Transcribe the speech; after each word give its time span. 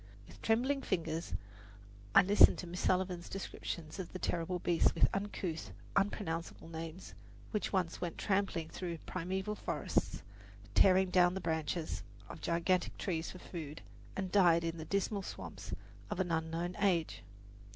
With 0.27 0.41
trembling 0.41 0.81
fingers 0.81 1.35
I 2.15 2.23
listened 2.23 2.57
to 2.57 2.65
Miss 2.65 2.79
Sullivan's 2.79 3.29
descriptions 3.29 3.99
of 3.99 4.11
the 4.13 4.17
terrible 4.17 4.57
beasts, 4.57 4.95
with 4.95 5.07
uncouth, 5.13 5.69
unpronounceable 5.95 6.69
names, 6.69 7.13
which 7.51 7.71
once 7.71 8.01
went 8.01 8.17
tramping 8.17 8.67
through 8.69 8.97
the 8.97 9.03
primeval 9.03 9.53
forests, 9.53 10.23
tearing 10.73 11.11
down 11.11 11.35
the 11.35 11.39
branches 11.39 12.01
of 12.29 12.41
gigantic 12.41 12.97
trees 12.97 13.29
for 13.29 13.37
food, 13.37 13.81
and 14.15 14.31
died 14.31 14.63
in 14.63 14.77
the 14.79 14.85
dismal 14.85 15.21
swamps 15.21 15.71
of 16.09 16.19
an 16.19 16.31
unknown 16.31 16.75
age. 16.79 17.21